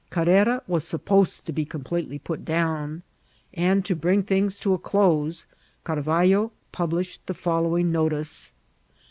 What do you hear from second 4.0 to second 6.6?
things to a close, Carvallo